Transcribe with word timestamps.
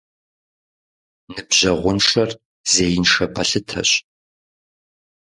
Ныбжьэгъуншэр 1.33 2.29
зеиншэ 2.71 3.25
пэлъытэщ. 3.33 3.91